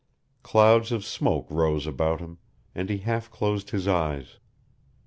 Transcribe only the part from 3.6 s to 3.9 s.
his